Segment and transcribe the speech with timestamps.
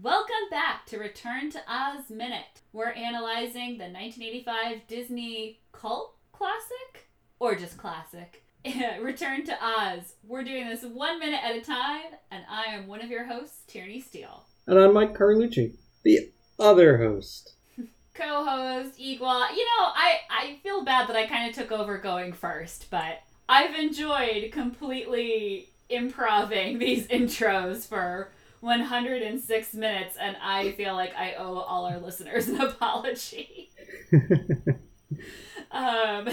[0.00, 2.60] Welcome back to Return to Oz Minute.
[2.72, 7.08] We're analyzing the 1985 Disney cult classic,
[7.40, 8.44] or just classic,
[9.00, 10.14] Return to Oz.
[10.22, 13.64] We're doing this one minute at a time, and I am one of your hosts,
[13.66, 14.44] Tierney Steele.
[14.68, 15.72] And I'm Mike Carlucci,
[16.04, 17.54] the other host.
[18.14, 19.40] Co-host, equal.
[19.50, 23.22] You know, I, I feel bad that I kind of took over going first, but
[23.52, 31.58] I've enjoyed completely improving these intros for 106 minutes, and I feel like I owe
[31.58, 33.70] all our listeners an apology.
[35.70, 36.28] um,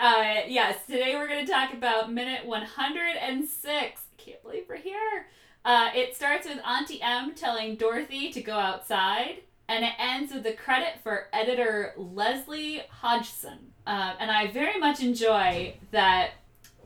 [0.00, 4.00] uh, yes, today we're going to talk about minute 106.
[4.16, 5.26] Can't believe we're here.
[5.62, 10.42] Uh, it starts with Auntie M telling Dorothy to go outside, and it ends with
[10.42, 13.72] the credit for editor Leslie Hodgson.
[13.86, 16.30] Uh, and I very much enjoy that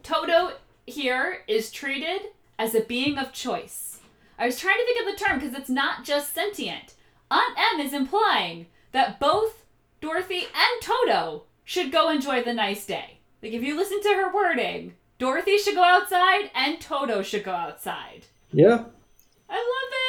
[0.03, 0.53] Toto
[0.87, 2.23] here is treated
[2.59, 4.01] as a being of choice.
[4.39, 6.95] I was trying to think of the term because it's not just sentient.
[7.31, 9.65] Aunt M is implying that both
[10.01, 13.19] Dorothy and Toto should go enjoy the nice day.
[13.43, 17.53] Like, if you listen to her wording, Dorothy should go outside and Toto should go
[17.53, 18.27] outside.
[18.53, 18.85] Yeah.
[19.51, 20.08] I love it.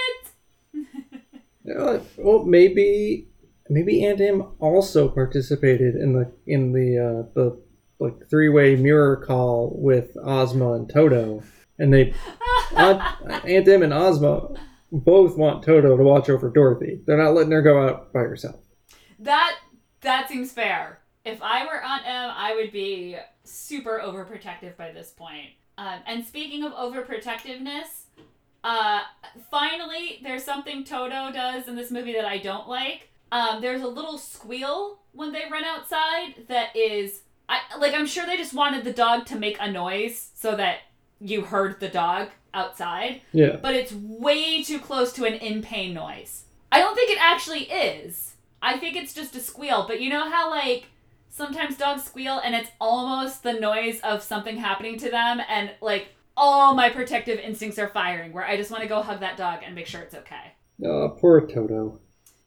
[2.18, 3.28] Well, maybe
[3.70, 7.62] maybe Aunt M also participated in the in the uh, the
[8.00, 11.44] like three way mirror call with Ozma and Toto,
[11.78, 12.14] and they
[12.76, 13.02] Aunt,
[13.46, 14.50] Aunt M and Ozma
[14.92, 17.02] both want Toto to watch over Dorothy.
[17.06, 18.60] They're not letting her go out by herself.
[19.20, 19.58] That
[20.02, 21.00] that seems fair.
[21.26, 25.52] If I were Aunt M, I would be super overprotective by this point.
[25.78, 27.99] Um, and speaking of overprotectiveness,
[28.64, 29.02] uh,
[29.50, 33.10] finally, there's something Toto does in this movie that I don't like.
[33.32, 37.94] Um, there's a little squeal when they run outside that is, I like.
[37.94, 40.80] I'm sure they just wanted the dog to make a noise so that
[41.20, 43.22] you heard the dog outside.
[43.32, 43.58] Yeah.
[43.62, 46.46] But it's way too close to an in pain noise.
[46.72, 48.34] I don't think it actually is.
[48.62, 49.86] I think it's just a squeal.
[49.88, 50.88] But you know how like
[51.30, 56.10] sometimes dogs squeal and it's almost the noise of something happening to them and like
[56.40, 59.60] all my protective instincts are firing where I just want to go hug that dog
[59.66, 60.54] and make sure it's okay.
[60.84, 62.00] Oh, poor Toto.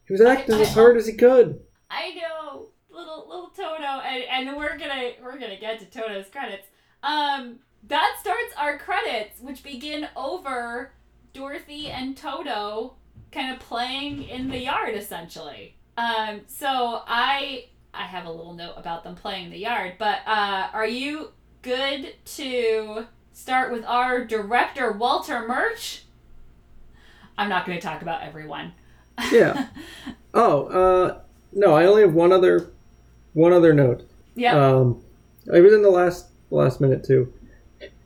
[0.06, 1.60] He was acting as hard as he could.
[1.90, 6.66] I know, little little Toto, and, and we're gonna we're gonna get to Toto's credits.
[7.02, 7.58] Um,
[7.88, 10.92] that starts our credits, which begin over
[11.34, 12.94] Dorothy and Toto
[13.30, 15.76] kind of playing in the yard, essentially.
[15.98, 20.20] Um, so I I have a little note about them playing in the yard, but
[20.26, 26.04] uh, are you good to start with our director Walter Murch?
[27.36, 28.72] I'm not going to talk about everyone.
[29.30, 29.68] Yeah.
[30.34, 31.20] oh, uh,
[31.52, 32.70] no, I only have one other
[33.34, 34.08] one other note.
[34.34, 34.54] Yeah.
[34.54, 35.02] Um,
[35.52, 37.32] I was in the last last minute too.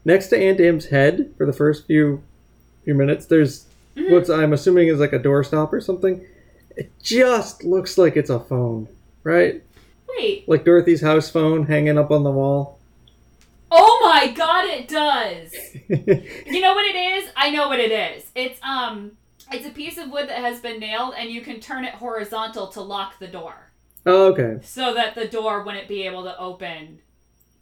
[0.05, 2.23] Next to Aunt M's head for the first few
[2.85, 3.67] few minutes, there's
[3.97, 4.11] Mhm.
[4.11, 6.25] what I'm assuming is like a doorstop or something.
[6.77, 8.89] It just looks like it's a phone,
[9.25, 9.63] right?
[10.17, 10.49] Wait.
[10.49, 12.76] Like Dorothy's house phone hanging up on the wall.
[13.71, 15.53] Oh my god, it does.
[16.47, 17.31] You know what it is?
[17.37, 18.25] I know what it is.
[18.35, 19.13] It's um
[19.53, 22.69] it's a piece of wood that has been nailed and you can turn it horizontal
[22.69, 23.71] to lock the door.
[24.07, 24.59] oh, okay.
[24.65, 27.01] So that the door wouldn't be able to open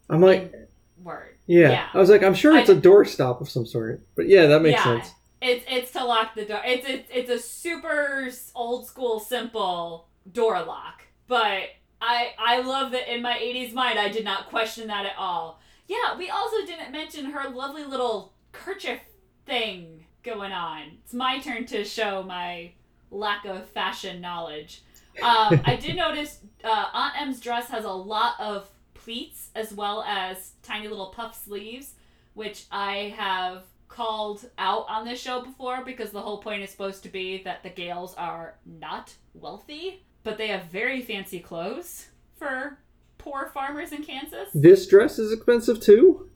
[0.08, 0.54] I'm like,
[1.02, 1.36] word.
[1.46, 1.70] yeah.
[1.70, 1.88] Yeah.
[1.94, 4.02] I was like, I'm sure it's a doorstop of some sort.
[4.16, 5.00] But yeah, that makes Yeah.
[5.00, 5.12] sense.
[5.42, 6.60] It's it's to lock the door.
[6.64, 11.02] It's it's it's a super old school simple door lock.
[11.26, 11.64] But
[12.00, 15.60] I I love that in my 80s mind I did not question that at all.
[15.86, 19.00] Yeah, we also didn't mention her lovely little kerchief
[19.46, 20.98] thing going on.
[21.04, 22.72] It's my turn to show my
[23.10, 24.82] lack of fashion knowledge.
[25.22, 30.02] Um, I did notice uh, Aunt M's dress has a lot of pleats as well
[30.04, 31.94] as tiny little puff sleeves,
[32.32, 37.02] which I have called out on this show before because the whole point is supposed
[37.04, 42.78] to be that the Gales are not wealthy, but they have very fancy clothes for
[43.24, 44.50] poor farmers in Kansas.
[44.54, 46.28] This dress is expensive too.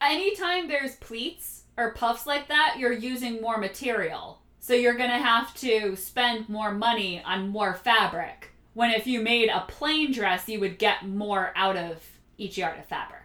[0.00, 4.42] Anytime there's pleats or puffs like that, you're using more material.
[4.58, 8.50] So you're going to have to spend more money on more fabric.
[8.74, 12.02] When if you made a plain dress, you would get more out of
[12.38, 13.20] each yard of fabric.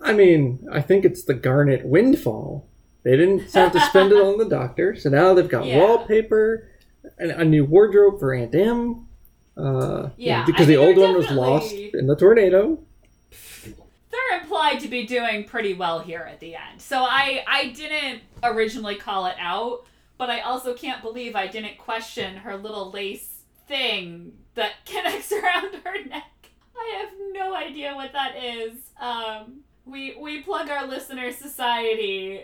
[0.00, 2.68] I mean, I think it's the Garnet windfall.
[3.02, 5.78] They didn't have to spend it on the doctor, so now they've got Yeah.
[5.78, 6.68] wallpaper,
[7.18, 9.05] and a new wardrobe for Aunt M.
[9.56, 12.78] Uh, Yeah, because I the old one was lost in the tornado.
[14.10, 16.80] they're implied to be doing pretty well here at the end.
[16.80, 19.86] So I I didn't originally call it out,
[20.18, 25.74] but I also can't believe I didn't question her little lace thing that connects around
[25.84, 26.50] her neck.
[26.76, 28.72] I have no idea what that is.
[29.00, 32.42] Um we we plug our listener society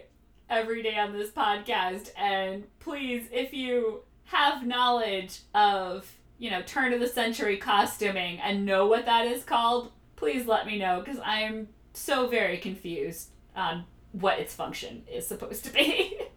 [0.48, 6.10] every day on this podcast and please if you have knowledge of
[6.42, 10.66] you know turn of the century costuming and know what that is called please let
[10.66, 16.18] me know because i'm so very confused on what its function is supposed to be.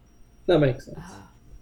[0.46, 1.00] That makes sense.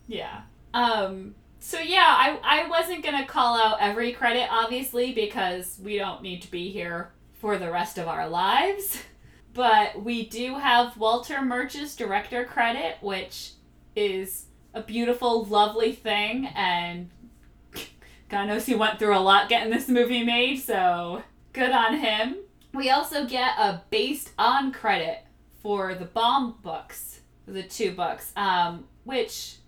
[0.06, 0.42] yeah.
[0.74, 6.20] Um so yeah i i wasn't gonna call out every credit obviously because we don't
[6.20, 9.02] need to be here for the rest of our lives.
[9.54, 13.52] But we do have walter murch's director credit which
[13.96, 17.08] is a beautiful lovely thing and
[18.34, 21.22] god knows he went through a lot getting this movie made so
[21.52, 22.36] good on him
[22.72, 25.20] we also get a based on credit
[25.62, 29.58] for the Baum books the two books um which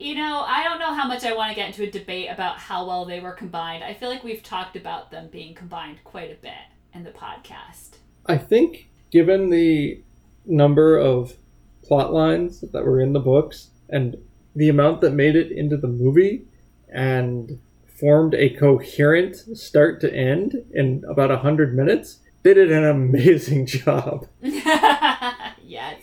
[0.00, 2.56] you know, I don't know how much I want to get into a debate about
[2.56, 3.84] how well they were combined.
[3.84, 6.52] I feel like we've talked about them being combined quite a bit
[6.94, 7.96] in the podcast.
[8.24, 10.02] I think, given the
[10.46, 11.36] number of
[11.82, 14.16] plot lines that were in the books and
[14.56, 16.46] the amount that made it into the movie
[16.88, 17.60] and
[18.00, 23.66] formed a coherent start to end in about a hundred minutes, they did an amazing
[23.66, 24.26] job.
[24.42, 26.00] yes.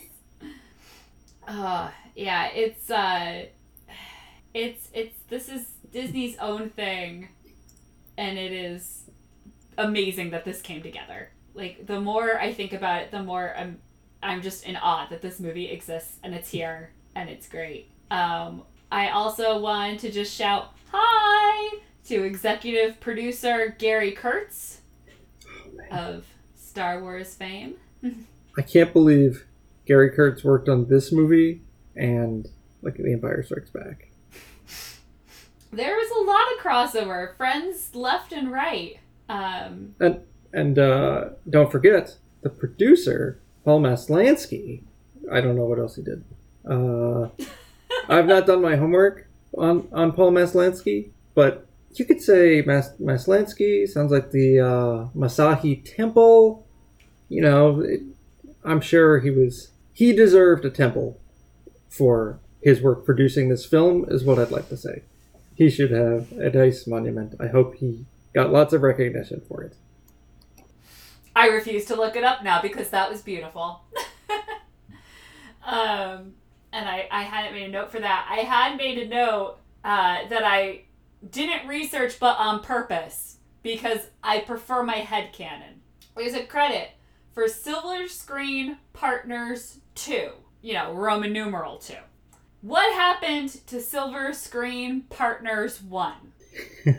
[1.47, 3.45] Uh, yeah, it's uh
[4.53, 7.29] it's it's this is Disney's own thing
[8.17, 9.09] and it is
[9.77, 11.31] amazing that this came together.
[11.53, 13.79] Like the more I think about it, the more I'm
[14.21, 17.91] I'm just in awe that this movie exists and it's here and it's great.
[18.11, 24.81] Um I also want to just shout hi to executive producer Gary Kurtz
[25.92, 26.25] of
[26.56, 27.75] Star Wars fame.
[28.57, 29.45] I can't believe
[29.86, 31.62] Gary Kurtz worked on this movie
[31.95, 32.48] and
[32.81, 34.10] like The Empire Strikes Back.
[35.72, 39.00] There was a lot of crossover, friends left and right.
[39.28, 40.22] Um, And
[40.54, 44.84] and uh, don't forget the producer Paul Maslansky.
[45.30, 46.24] I don't know what else he did.
[46.66, 47.28] Uh,
[48.09, 49.27] I've not done my homework
[49.57, 55.83] on on Paul Maslansky, but you could say Mas- Maslansky sounds like the uh, Masahi
[55.83, 56.65] Temple.
[57.30, 58.01] You know, it,
[58.63, 61.19] I'm sure he was he deserved a temple
[61.89, 64.06] for his work producing this film.
[64.10, 65.03] Is what I'd like to say.
[65.56, 67.33] He should have a nice monument.
[67.39, 69.74] I hope he got lots of recognition for it.
[71.36, 73.81] I refuse to look it up now because that was beautiful.
[75.65, 76.33] um,
[76.71, 78.27] and I, I hadn't made a note for that.
[78.29, 80.81] I had made a note uh, that I
[81.29, 85.81] didn't research but on purpose because I prefer my head canon.
[86.15, 86.91] There's a credit
[87.33, 90.31] for Silver Screen Partners 2,
[90.61, 91.93] you know, Roman numeral 2.
[92.61, 96.13] What happened to Silver Screen Partners 1?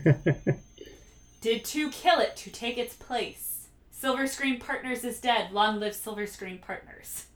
[1.41, 3.69] Did 2 kill it to take its place?
[3.91, 5.51] Silver Screen Partners is dead.
[5.51, 7.27] Long live Silver Screen Partners.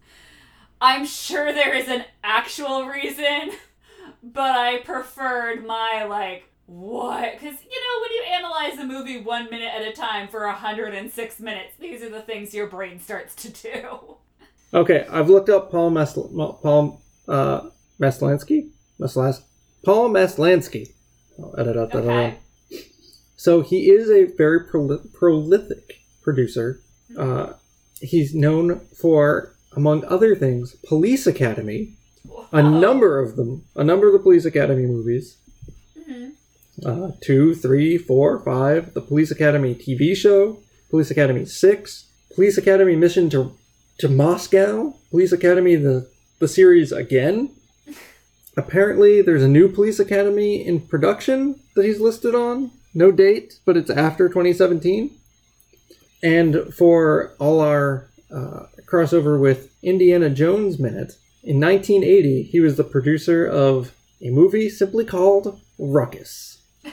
[0.83, 3.53] I'm sure there is an actual reason,
[4.23, 7.33] but I preferred my, like, what?
[7.33, 11.41] Because, you know, when you analyze a movie one minute at a time for 106
[11.41, 14.17] minutes, these are the things your brain starts to do.
[14.75, 17.69] Okay, I've looked up Paul Masl- Paul uh,
[18.01, 18.71] Maslansky.
[18.99, 19.43] Maslas-
[19.85, 20.89] Paul Maslansky.
[21.39, 22.05] I'll edit out that.
[22.05, 22.39] Okay.
[23.37, 26.81] So he is a very proli- prolific producer.
[27.17, 27.53] Uh,
[28.01, 31.95] he's known for, among other things, Police Academy.
[32.53, 33.65] A number of them.
[33.75, 35.37] A number of the Police Academy movies.
[35.99, 36.33] Mhm.
[36.85, 38.95] Uh, two, three, four, five.
[38.95, 40.59] The Police Academy TV show.
[40.91, 42.05] Police Academy six.
[42.35, 43.53] Police Academy Mission to
[43.99, 44.95] to Moscow.
[45.11, 46.09] Police Academy the
[46.39, 47.51] the series again.
[48.57, 52.71] Apparently, there's a new Police Academy in production that he's listed on.
[52.95, 55.11] No date, but it's after 2017.
[56.23, 62.85] And for all our uh, crossover with Indiana Jones Minute, in 1980, he was the
[62.85, 66.59] producer of a movie simply called Ruckus.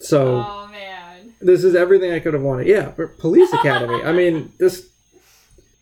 [0.00, 1.34] So oh, man.
[1.40, 2.66] this is everything I could have wanted.
[2.66, 4.02] Yeah, but Police Academy.
[4.02, 4.88] I mean, this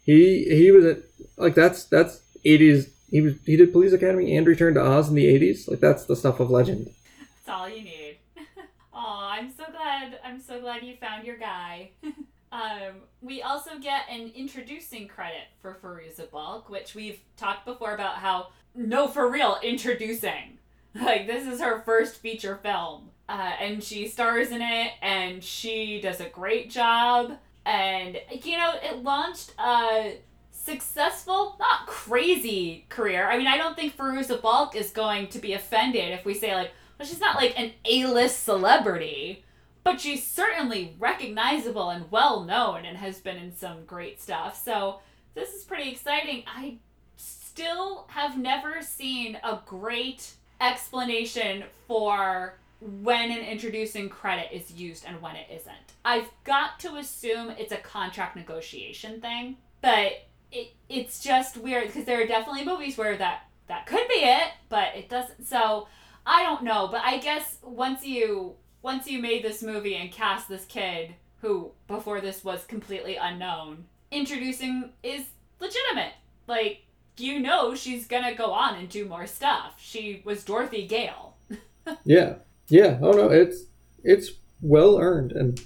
[0.04, 0.96] he he was a,
[1.36, 2.90] like that's that's 80s.
[3.08, 5.68] He was he did Police Academy and Return to Oz in the 80s.
[5.68, 6.90] Like that's the stuff of legend.
[7.20, 8.18] That's all you need.
[8.94, 10.18] Aw, I'm so glad.
[10.24, 11.90] I'm so glad you found your guy.
[12.56, 18.14] um, we also get an introducing credit for Fairuza Balk, which we've talked before about
[18.14, 20.58] how no, for real, introducing.
[20.94, 26.00] Like this is her first feature film, uh, and she stars in it, and she
[26.00, 27.36] does a great job.
[27.66, 30.16] And you know, it launched a
[30.50, 33.28] successful, not crazy career.
[33.28, 36.54] I mean, I don't think Fairuza Balk is going to be offended if we say
[36.54, 39.44] like, well, she's not like an A-list celebrity,
[39.86, 44.60] but she's certainly recognizable and well known and has been in some great stuff.
[44.60, 44.98] So
[45.36, 46.42] this is pretty exciting.
[46.44, 46.78] I
[47.16, 55.22] still have never seen a great explanation for when an introducing credit is used and
[55.22, 55.76] when it isn't.
[56.04, 62.06] I've got to assume it's a contract negotiation thing, but it it's just weird because
[62.06, 65.46] there are definitely movies where that that could be it, but it doesn't.
[65.46, 65.86] So
[66.26, 70.48] I don't know, but I guess once you once you made this movie and cast
[70.48, 75.24] this kid who before this was completely unknown, introducing is
[75.58, 76.12] legitimate.
[76.46, 76.84] Like
[77.18, 79.74] you know she's gonna go on and do more stuff.
[79.78, 81.36] She was Dorothy Gale.
[82.04, 82.36] yeah,
[82.68, 82.98] yeah.
[83.02, 83.64] Oh no, it's
[84.04, 85.60] it's well earned, and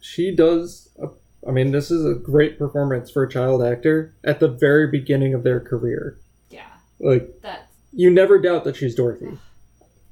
[0.00, 0.90] she does.
[1.02, 1.08] A,
[1.46, 5.34] I mean, this is a great performance for a child actor at the very beginning
[5.34, 6.18] of their career.
[6.50, 6.68] Yeah,
[7.00, 9.38] Like that's you never doubt that she's Dorothy.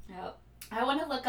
[0.09, 0.39] Yep.
[0.71, 1.26] I want to look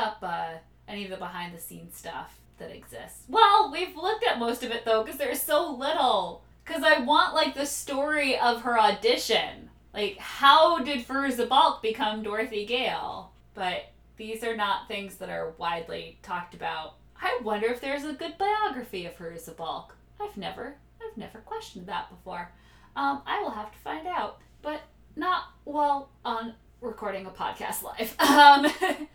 [0.88, 3.25] any of the behind the scenes stuff that exists.
[3.28, 6.42] Well, we've looked at most of it though, because there's so little.
[6.64, 9.71] Because I want like the story of her audition.
[9.95, 13.33] Like, how did Fairuza Balk become Dorothy Gale?
[13.54, 16.95] But these are not things that are widely talked about.
[17.21, 19.97] I wonder if there's a good biography of Fairuza Balk.
[20.21, 22.52] I've never, I've never questioned that before.
[22.97, 24.83] Um, I will have to find out, but
[25.16, 28.14] not well on recording a podcast live.
[28.21, 28.66] Um,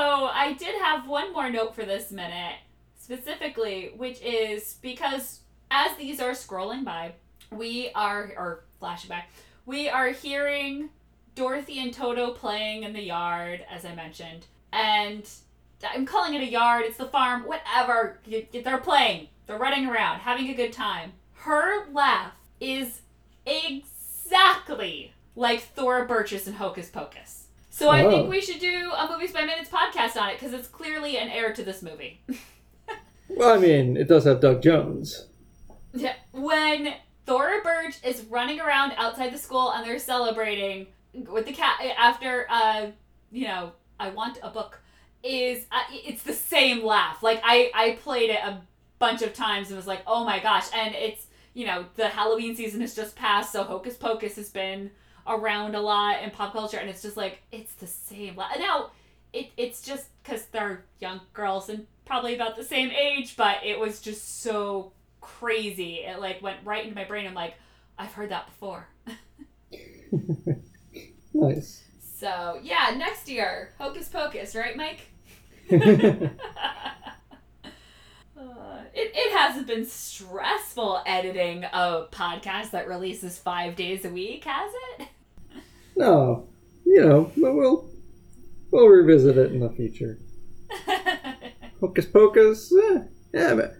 [0.00, 2.56] I did have one more note for this minute,
[2.98, 5.40] specifically, which is because
[5.70, 7.12] as these are scrolling by,
[7.50, 9.24] we are or flashback,
[9.66, 10.90] we are hearing
[11.34, 15.28] Dorothy and Toto playing in the yard, as I mentioned, and
[15.88, 16.84] I'm calling it a yard.
[16.86, 18.18] It's the farm, whatever.
[18.26, 19.28] They're playing.
[19.46, 21.12] They're running around, having a good time.
[21.34, 23.02] Her laugh is
[23.46, 27.47] exactly like Thora Birch's in Hocus Pocus.
[27.78, 30.66] So I think we should do a Movies by Minutes podcast on it because it's
[30.66, 32.20] clearly an heir to this movie.
[33.30, 35.26] Well, I mean, it does have Doug Jones.
[35.92, 36.94] Yeah, when
[37.26, 42.46] Thora Birch is running around outside the school and they're celebrating with the cat after,
[42.48, 42.86] uh,
[43.30, 44.80] you know, I want a book,
[45.22, 47.22] is uh, it's the same laugh.
[47.22, 48.62] Like I I played it a
[48.98, 52.56] bunch of times and was like, oh my gosh, and it's you know the Halloween
[52.56, 54.90] season has just passed, so Hocus Pocus has been
[55.28, 58.36] around a lot in pop culture, and it's just like it's the same.
[58.36, 58.90] Now
[59.32, 63.78] it it's just because they're young girls and probably about the same age, but it
[63.78, 65.96] was just so crazy.
[65.96, 67.26] It like went right into my brain.
[67.26, 67.54] I'm like,
[67.98, 68.86] I've heard that before.
[71.34, 71.82] Nice.
[72.00, 75.00] So yeah, next year, Hocus Pocus, right, Mike?
[78.40, 84.44] Uh, it, it hasn't been stressful editing a podcast that releases five days a week,
[84.44, 85.08] has it?
[85.98, 86.48] No,
[86.86, 87.88] you know, but we'll
[88.70, 90.18] we'll revisit it in the future.
[91.80, 93.00] Hocus Pocus, eh,
[93.32, 93.74] yeah, but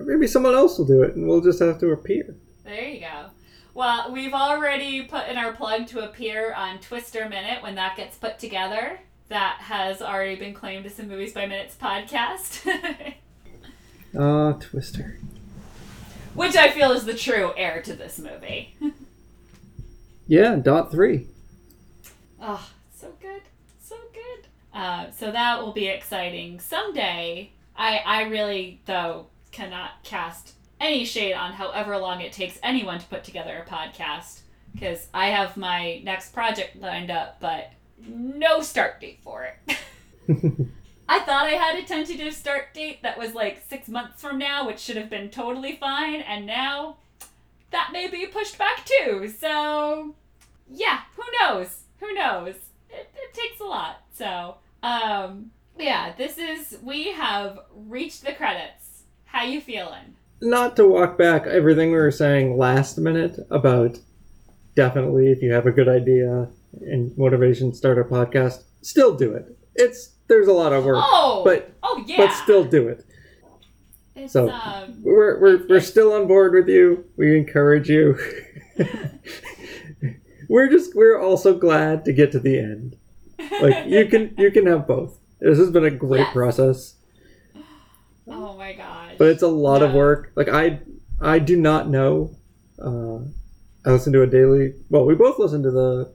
[0.00, 2.34] maybe someone else will do it, and we'll just have to appear.
[2.64, 3.26] There you go.
[3.74, 8.16] Well, we've already put in our plug to appear on Twister Minute when that gets
[8.16, 9.00] put together.
[9.28, 12.66] That has already been claimed as a Movies by Minutes podcast,
[14.18, 15.18] Ah, Twister.
[16.34, 18.76] which I feel is the true heir to this movie.
[20.28, 21.26] Yeah, dot three.
[22.44, 23.42] Oh, so good.
[23.78, 24.48] So good.
[24.74, 26.58] Uh, so that will be exciting.
[26.58, 32.98] Someday, I, I really, though, cannot cast any shade on however long it takes anyone
[32.98, 34.40] to put together a podcast
[34.72, 37.70] because I have my next project lined up, but
[38.04, 39.76] no start date for it.
[41.08, 44.66] I thought I had a tentative start date that was like six months from now,
[44.66, 46.96] which should have been totally fine, and now
[47.70, 49.28] that may be pushed back too.
[49.28, 50.14] So,
[50.68, 51.81] yeah, who knows?
[52.02, 52.54] Who knows?
[52.90, 54.02] It, it takes a lot.
[54.12, 59.04] So, um, yeah, this is we have reached the credits.
[59.24, 60.16] How you feeling?
[60.40, 63.98] Not to walk back everything we were saying last minute about
[64.74, 66.48] definitely if you have a good idea
[66.80, 69.56] and motivation start a podcast, still do it.
[69.76, 72.16] It's there's a lot of work, Oh, but oh yeah.
[72.18, 73.04] but still do it.
[74.16, 77.04] it's, so- um, We're we're, we're still on board with you.
[77.16, 78.18] We encourage you.
[80.48, 82.96] we're just we're also glad to get to the end.
[83.60, 85.18] Like you can you can have both.
[85.40, 86.32] This has been a great Yes.
[86.32, 86.94] process,
[88.28, 89.14] oh my gosh.
[89.18, 90.32] but it's a lot of work.
[90.36, 90.80] Like I
[91.20, 92.36] I do not know.
[92.80, 93.18] Uh,
[93.84, 94.74] I listen to a daily.
[94.90, 96.12] Well, we both listen to the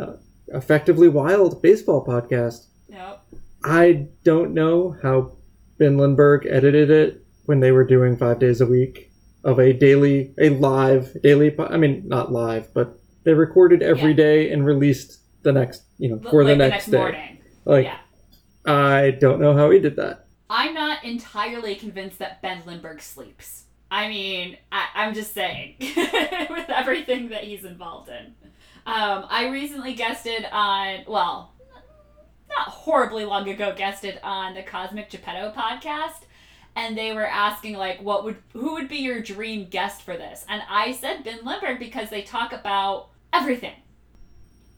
[0.00, 0.12] uh,
[0.48, 2.66] effectively wild baseball podcast.
[2.88, 3.20] Nope.
[3.64, 5.32] I don't know how
[5.78, 9.10] Ben Lindbergh edited it when they were doing five days a week
[9.44, 11.50] of a daily, a live daily.
[11.50, 14.16] Po- I mean, not live, but they recorded every Yeah.
[14.16, 16.98] day and released the next, you know, for like the next, day.
[16.98, 17.38] morning.
[17.64, 17.98] Like, yeah.
[18.66, 20.26] I don't know how he did that.
[20.50, 23.64] I'm not entirely convinced that Ben Lindbergh sleeps.
[23.90, 28.34] I mean, I, I'm just saying, with everything that he's involved in.
[28.86, 31.52] Um, I recently guested on, well,
[32.48, 36.22] not horribly long ago, guested on the Cosmic Geppetto podcast,
[36.78, 40.46] and they were asking like, what would, who would be your dream guest for this?
[40.48, 43.74] And I said Ben Lindbergh because they talk about everything.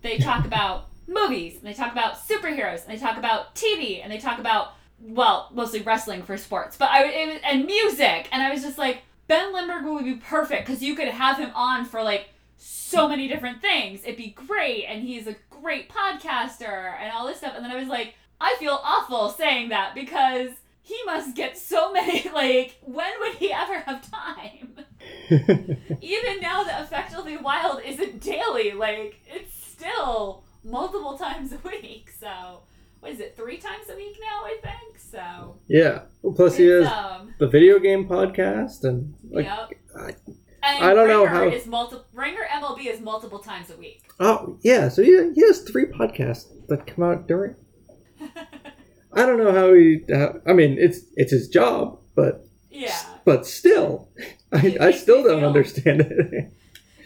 [0.01, 4.11] They talk about movies, and they talk about superheroes, and they talk about TV, and
[4.11, 8.43] they talk about well, mostly wrestling for sports, but I it was, and music, and
[8.43, 11.87] I was just like Ben Lindbergh would be perfect because you could have him on
[11.87, 12.29] for like
[12.59, 14.03] so many different things.
[14.05, 17.55] It'd be great, and he's a great podcaster and all this stuff.
[17.57, 20.51] And then I was like, I feel awful saying that because
[20.83, 24.77] he must get so many like when would he ever have time?
[25.31, 32.11] Even now that Effectively Wild isn't daily, like it's still multiple times a week.
[32.19, 32.63] So
[33.01, 34.99] what is it, three times a week now, I think?
[34.99, 36.03] So yeah.
[36.23, 39.71] Well, plus he has um the video game podcast and like Yep.
[39.97, 40.15] I-
[40.63, 44.03] and I don't know Ringer how- is multi- Ringer MLB is multiple times a week.
[44.21, 47.55] oh yeah, so he, he has three podcasts that come out during.
[49.13, 50.03] I don't know how he.
[50.13, 52.97] Uh, I mean, it's it's his job, but yeah.
[53.25, 54.09] but still,
[54.53, 56.53] I, I still don't feel- understand it.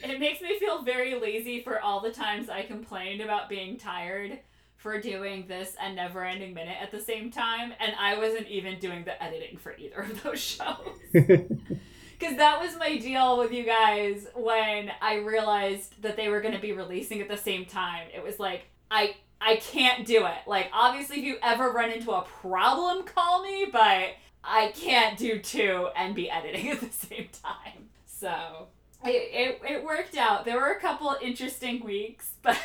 [0.06, 4.38] It makes me feel very lazy for all the times I complained about being tired
[4.76, 8.78] for doing this and Never Ending Minute at the same time, and I wasn't even
[8.78, 10.98] doing the editing for either of those shows.
[11.10, 16.54] Because that was my deal with you guys when I realized that they were going
[16.54, 18.08] to be releasing at the same time.
[18.14, 19.16] It was like, I.
[19.40, 20.38] I can't do it.
[20.46, 24.10] Like, obviously, if you ever run into a problem, call me, but
[24.42, 27.88] I can't do two and be editing at the same time.
[28.06, 28.68] So,
[29.04, 30.44] it, it, it worked out.
[30.44, 32.58] There were a couple interesting weeks, but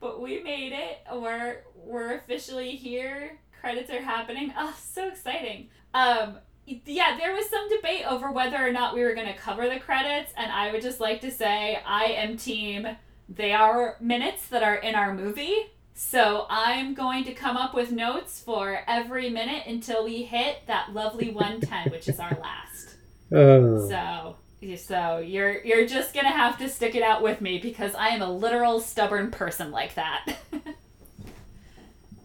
[0.00, 0.98] but we made it.
[1.12, 3.38] We're we're officially here.
[3.60, 4.52] Credits are happening.
[4.56, 5.68] Oh, so exciting.
[5.94, 9.68] Um yeah, there was some debate over whether or not we were going to cover
[9.68, 12.88] the credits, and I would just like to say I am team
[13.28, 15.54] they are minutes that are in our movie.
[15.94, 20.92] So I'm going to come up with notes for every minute until we hit that
[20.92, 22.96] lovely 110, which is our last.
[23.32, 23.88] Oh.
[23.88, 24.36] So,
[24.76, 28.22] so you're you're just gonna have to stick it out with me because I am
[28.22, 30.36] a literal stubborn person like that.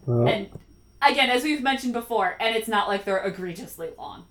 [0.05, 0.49] Well, and
[1.01, 4.25] again, as we've mentioned before, and it's not like they're egregiously long.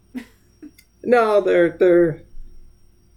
[1.04, 2.22] no, they're they're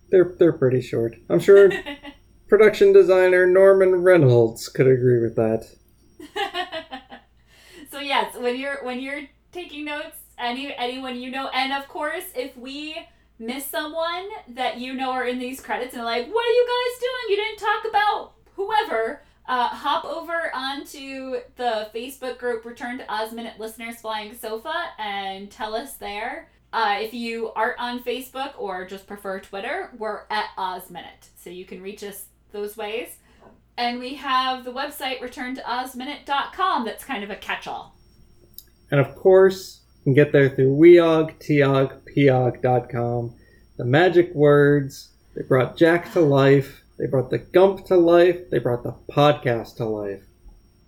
[0.10, 1.16] they're they're pretty short.
[1.30, 1.72] I'm sure
[2.54, 5.66] production designer Norman Reynolds could agree with that.
[7.92, 12.26] so yes, when you're when you're taking notes, any anyone you know, and of course,
[12.36, 12.96] if we
[13.40, 17.02] miss someone that you know are in these credits and like, what are you guys
[17.02, 17.30] doing?
[17.30, 19.24] You didn't talk about whoever.
[19.48, 25.50] Uh, hop over onto the Facebook group Return to Oz Minute Listeners Flying Sofa and
[25.50, 26.50] tell us there.
[26.72, 31.30] Uh, if you aren't on Facebook or just prefer Twitter, we're at Oz Minute.
[31.36, 33.18] So you can reach us those ways.
[33.76, 37.98] And we have the website returntoozminute.com that's kind of a catch all.
[38.92, 41.40] And of course, you can get there through weog.
[43.78, 45.10] The magic words.
[45.36, 46.84] They brought Jack to life.
[47.00, 48.50] They brought the Gump to life.
[48.52, 50.22] They brought the podcast to life.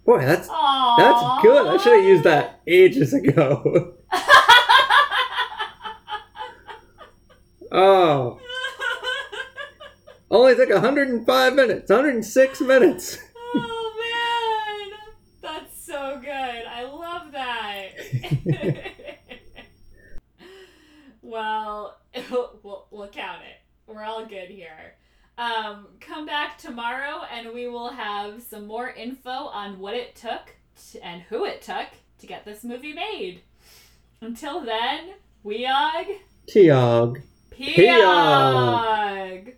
[0.05, 0.97] Boy, that's Aww.
[0.97, 1.65] that's good.
[1.65, 3.95] I should have used that ages ago.
[7.71, 8.34] oh,
[10.45, 13.17] only took 105 minutes, 106 minutes.
[13.55, 14.99] oh man,
[15.41, 16.29] that's so good.
[16.29, 17.87] I love that.
[21.23, 21.97] well,
[22.29, 23.57] we'll we'll count it.
[23.87, 24.93] We're all good here.
[25.39, 30.55] Um, come back tomorrow, and we will have some more info on what it took
[30.91, 31.87] to, and who it took
[32.19, 33.41] to get this movie made.
[34.21, 37.23] Until then, Weog, Teog.
[37.49, 39.55] Peog.